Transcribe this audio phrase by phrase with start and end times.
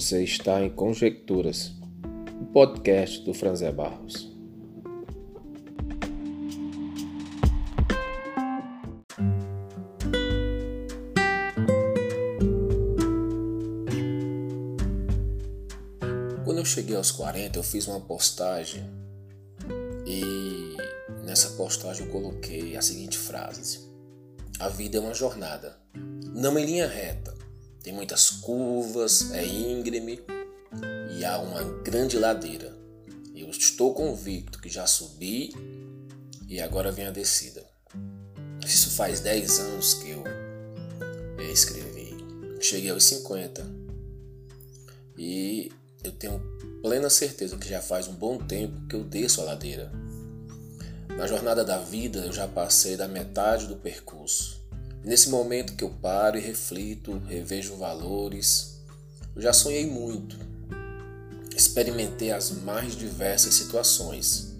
[0.00, 1.72] Você está em Conjecturas,
[2.40, 4.34] o podcast do Franzé Barros.
[16.46, 18.82] Quando eu cheguei aos 40, eu fiz uma postagem
[20.06, 20.78] e
[21.26, 23.80] nessa postagem eu coloquei a seguinte frase:
[24.58, 25.78] A vida é uma jornada,
[26.34, 27.49] não em linha reta
[27.82, 30.20] tem muitas curvas, é íngreme
[31.16, 32.76] e há uma grande ladeira.
[33.34, 35.52] Eu estou convicto que já subi
[36.48, 37.64] e agora vem a descida.
[38.64, 40.24] Isso faz 10 anos que eu
[41.50, 42.16] escrevi.
[42.60, 43.66] Cheguei aos 50
[45.16, 45.72] e
[46.04, 46.40] eu tenho
[46.82, 49.90] plena certeza que já faz um bom tempo que eu desço a ladeira.
[51.16, 54.59] Na jornada da vida eu já passei da metade do percurso.
[55.02, 58.80] Nesse momento que eu paro e reflito, revejo valores,
[59.34, 60.36] eu já sonhei muito.
[61.56, 64.54] Experimentei as mais diversas situações.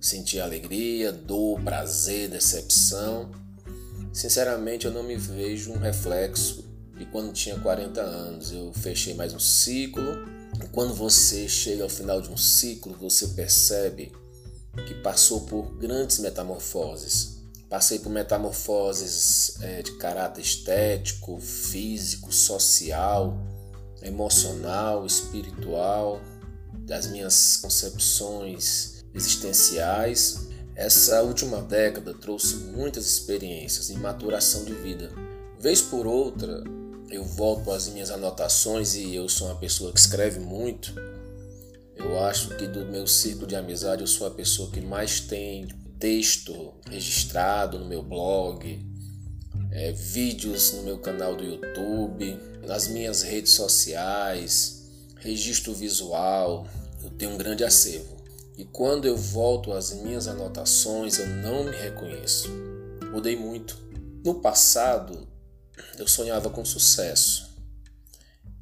[0.00, 3.30] Senti alegria, dor, prazer, decepção.
[4.10, 6.64] Sinceramente, eu não me vejo um reflexo
[6.96, 8.52] de quando tinha 40 anos.
[8.52, 10.24] Eu fechei mais um ciclo.
[10.62, 14.12] E quando você chega ao final de um ciclo, você percebe
[14.86, 17.33] que passou por grandes metamorfoses
[17.74, 23.36] Passei por metamorfoses é, de caráter estético, físico, social,
[24.00, 26.20] emocional, espiritual,
[26.86, 30.46] das minhas concepções existenciais.
[30.76, 35.10] Essa última década trouxe muitas experiências e maturação de vida.
[35.58, 36.62] Vez por outra,
[37.10, 40.94] eu volto às minhas anotações e eu sou uma pessoa que escreve muito.
[41.96, 45.66] Eu acho que do meu círculo de amizade eu sou a pessoa que mais tem
[45.98, 48.84] texto registrado no meu blog,
[49.70, 56.66] é, vídeos no meu canal do YouTube, nas minhas redes sociais, registro visual.
[57.02, 58.16] Eu tenho um grande acervo.
[58.56, 62.48] E quando eu volto às minhas anotações, eu não me reconheço.
[63.10, 63.76] Mudei muito.
[64.24, 65.26] No passado,
[65.98, 67.52] eu sonhava com sucesso.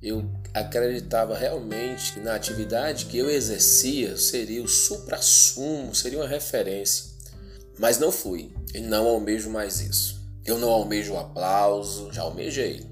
[0.02, 7.11] Eu acreditava realmente que na atividade que eu exercia seria o supra-sumo, seria uma referência.
[7.78, 10.20] Mas não fui e não almejo mais isso.
[10.44, 12.84] Eu não almejo aplauso, já almejei.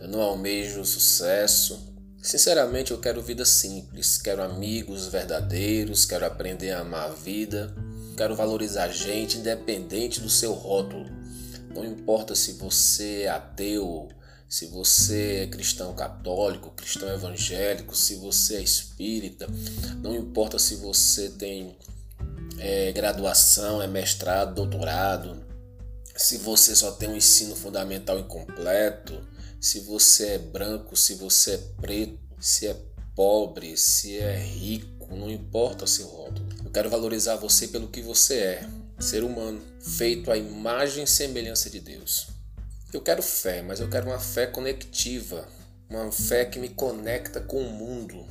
[0.00, 1.94] Eu não almejo sucesso.
[2.20, 7.74] Sinceramente, eu quero vida simples, quero amigos verdadeiros, quero aprender a amar a vida,
[8.16, 11.06] quero valorizar a gente independente do seu rótulo.
[11.74, 14.08] Não importa se você é ateu,
[14.48, 19.46] se você é cristão católico, cristão evangélico, se você é espírita,
[20.02, 21.76] não importa se você tem
[22.58, 25.48] é graduação, é mestrado, doutorado,
[26.18, 29.24] se você só tem um ensino fundamental incompleto,
[29.60, 32.76] se você é branco, se você é preto, se é
[33.14, 36.48] pobre, se é rico, não importa seu rótulo.
[36.64, 41.70] Eu quero valorizar você pelo que você é, ser humano, feito à imagem e semelhança
[41.70, 42.26] de Deus.
[42.92, 45.48] Eu quero fé, mas eu quero uma fé conectiva,
[45.88, 48.26] uma fé que me conecta com o mundo.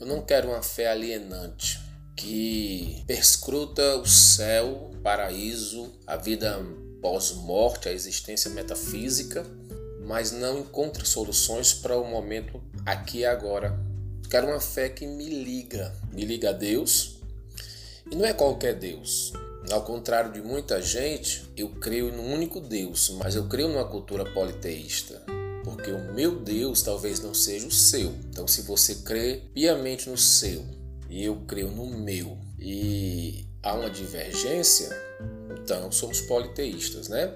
[0.00, 6.60] Eu não quero uma fé alienante que perscruta o céu, o paraíso, a vida
[7.00, 9.44] pós-morte, a existência metafísica,
[10.06, 13.78] mas não encontra soluções para o momento aqui e agora.
[14.30, 17.16] Quero uma fé que me liga, me liga a Deus,
[18.10, 19.32] e não é qualquer Deus.
[19.70, 24.24] Ao contrário de muita gente, eu creio num único Deus, mas eu creio numa cultura
[24.24, 25.22] politeísta.
[25.64, 28.12] Porque o meu Deus talvez não seja o seu.
[28.28, 30.64] Então, se você crê piamente no seu,
[31.12, 34.88] e eu creio no meu e há uma divergência,
[35.60, 37.34] então somos politeístas, né?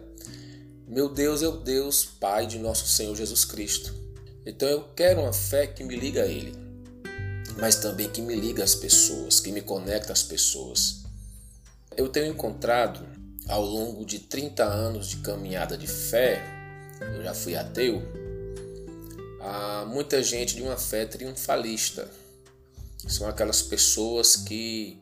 [0.88, 3.94] Meu Deus é o Deus Pai de nosso Senhor Jesus Cristo.
[4.46, 6.54] Então eu quero uma fé que me liga a Ele,
[7.58, 11.02] mas também que me liga às pessoas, que me conecta às pessoas.
[11.94, 13.06] Eu tenho encontrado
[13.46, 16.42] ao longo de 30 anos de caminhada de fé,
[17.14, 18.02] eu já fui ateu,
[19.38, 22.10] há muita gente de uma fé triunfalista,
[23.06, 25.00] são aquelas pessoas que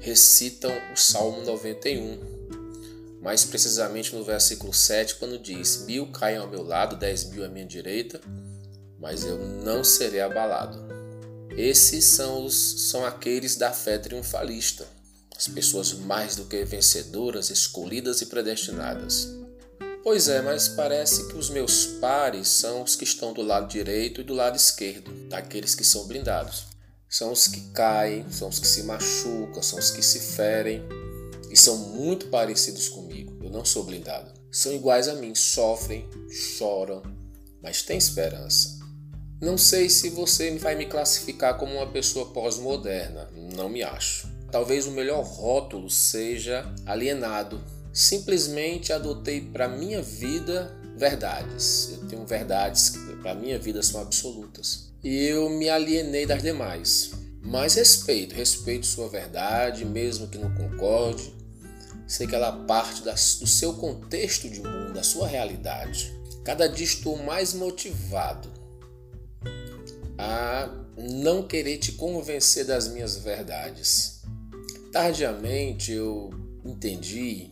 [0.00, 6.62] recitam o Salmo 91, mais precisamente no versículo 7, quando diz: Mil caem ao meu
[6.62, 8.20] lado, dez mil à minha direita,
[8.98, 10.78] mas eu não serei abalado.
[11.56, 14.86] Esses são, os, são aqueles da fé triunfalista,
[15.36, 19.28] as pessoas mais do que vencedoras, escolhidas e predestinadas.
[20.02, 24.20] Pois é, mas parece que os meus pares são os que estão do lado direito
[24.20, 26.71] e do lado esquerdo, daqueles que são blindados
[27.12, 30.82] são os que caem, são os que se machucam, são os que se ferem
[31.50, 33.36] e são muito parecidos comigo.
[33.44, 34.32] Eu não sou blindado.
[34.50, 37.02] São iguais a mim, sofrem, choram,
[37.62, 38.78] mas têm esperança.
[39.42, 44.26] Não sei se você vai me classificar como uma pessoa pós-moderna, não me acho.
[44.50, 47.62] Talvez o melhor rótulo seja alienado.
[47.92, 51.90] Simplesmente adotei para minha vida verdades.
[51.92, 54.91] Eu tenho verdades que para minha vida são absolutas.
[55.02, 57.10] Eu me alienei das demais.
[57.42, 61.34] Mas respeito, respeito sua verdade, mesmo que não concorde.
[62.06, 66.12] Sei que ela parte do seu contexto de mundo, da sua realidade.
[66.44, 68.48] Cada dia estou mais motivado
[70.16, 74.20] a não querer te convencer das minhas verdades.
[74.92, 76.30] Tardiamente eu
[76.64, 77.50] entendi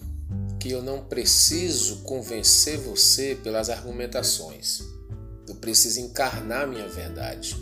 [0.61, 4.82] que eu não preciso convencer você pelas argumentações.
[5.60, 7.54] Eu preciso encarnar minha verdade.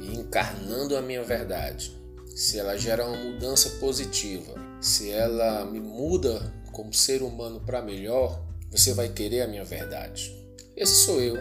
[0.00, 1.94] E encarnando a minha verdade,
[2.34, 8.42] se ela gera uma mudança positiva, se ela me muda como ser humano para melhor,
[8.70, 10.34] você vai querer a minha verdade.
[10.74, 11.36] Esse sou eu,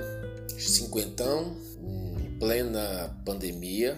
[0.59, 1.55] cinquentão,
[2.37, 3.97] plena pandemia.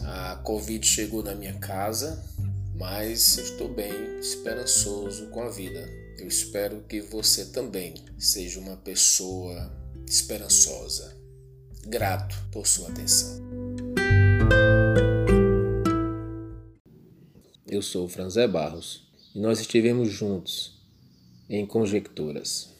[0.00, 2.24] A Covid chegou na minha casa,
[2.74, 5.86] mas estou bem, esperançoso com a vida.
[6.18, 9.70] Eu espero que você também seja uma pessoa
[10.06, 11.17] esperançosa.
[11.90, 13.40] Grato por sua atenção.
[17.66, 20.82] Eu sou Franzé Barros e nós estivemos juntos
[21.48, 22.77] em Conjecturas.